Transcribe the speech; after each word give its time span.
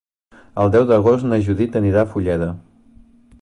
El 0.63 0.71
deu 0.75 0.87
d'agost 0.91 1.27
na 1.33 1.39
Judit 1.49 1.77
anirà 1.83 2.05
a 2.05 2.07
Fulleda. 2.15 2.49